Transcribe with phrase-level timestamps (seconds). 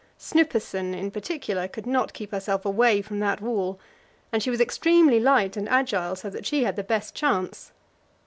[0.17, 3.79] Snuppesen, in particular, could not keep herself away from that wall,
[4.31, 7.71] and she was extremely light and agile, so that she had the best chance.